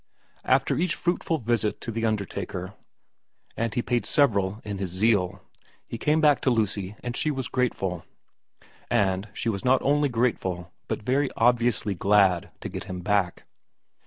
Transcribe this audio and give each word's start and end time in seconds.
After 0.45 0.75
each 0.79 0.95
fruitful 0.95 1.37
visit 1.37 1.79
to 1.81 1.91
the 1.91 2.07
undertaker, 2.07 2.73
and 3.55 3.71
he 3.71 3.83
paid 3.83 4.07
several 4.07 4.59
in 4.63 4.79
his 4.79 4.89
zeal, 4.89 5.43
he 5.85 5.99
came 5.99 6.19
back 6.19 6.41
to 6.41 6.49
Lucy 6.49 6.95
and 7.03 7.15
she 7.15 7.29
was 7.29 7.47
grateful; 7.47 8.03
and 8.89 9.29
she 9.31 9.47
was 9.47 9.63
not 9.63 9.79
only 9.83 10.09
grateful, 10.09 10.73
but 10.87 11.03
very 11.03 11.29
obviously 11.37 11.93
glad 11.93 12.49
to 12.61 12.67
get 12.69 12.85
him 12.85 13.01
back. 13.01 13.43